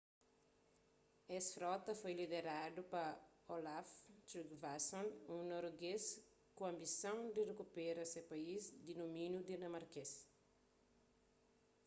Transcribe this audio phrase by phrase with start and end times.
[1.37, 3.05] es frota foi lideradu pa
[3.55, 3.87] olaf
[4.29, 6.03] trygvasson un noruegês
[6.55, 10.11] ku anbisons di rikupera se país di dumíniu dinamarkês